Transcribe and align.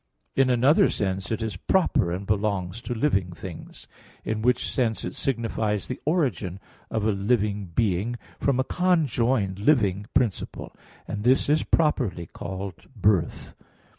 In 0.35 0.49
another 0.49 0.89
sense 0.89 1.31
it 1.31 1.43
is 1.43 1.57
proper 1.57 2.11
and 2.11 2.25
belongs 2.25 2.81
to 2.81 2.95
living 2.95 3.33
things; 3.33 3.87
in 4.25 4.41
which 4.41 4.67
sense 4.67 5.05
it 5.05 5.13
signifies 5.13 5.87
the 5.87 5.99
origin 6.05 6.59
of 6.89 7.05
a 7.05 7.11
living 7.11 7.65
being 7.67 8.15
from 8.39 8.59
a 8.59 8.63
conjoined 8.63 9.59
living 9.59 10.07
principle; 10.15 10.75
and 11.07 11.23
this 11.23 11.49
is 11.49 11.61
properly 11.61 12.25
called 12.25 12.87
birth. 12.95 13.53